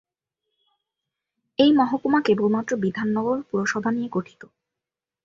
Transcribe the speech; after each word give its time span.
এই 1.59 1.71
মহকুমা 1.73 2.19
কেবলমাত্র 2.21 2.71
বিধাননগর 2.77 3.37
পুরসভা 3.41 3.89
নিয়ে 3.91 4.09
গঠিত। 4.11 4.41